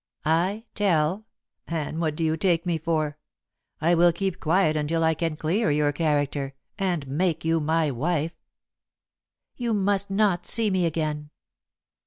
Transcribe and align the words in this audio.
"I 0.25 0.63
tell? 0.73 1.27
Anne, 1.67 1.99
what 1.99 2.15
do 2.15 2.23
you 2.23 2.35
take 2.35 2.65
me 2.65 2.79
for? 2.79 3.19
I 3.79 3.93
will 3.93 4.11
keep 4.11 4.39
quiet 4.39 4.75
until 4.75 5.03
I 5.03 5.13
can 5.13 5.35
clear 5.35 5.69
your 5.69 5.91
character, 5.91 6.55
and 6.79 7.07
make 7.07 7.45
you 7.45 7.59
my 7.59 7.91
wife." 7.91 8.33
"You 9.57 9.75
must 9.75 10.09
not 10.09 10.47
see 10.47 10.71
me 10.71 10.87
again." 10.87 11.29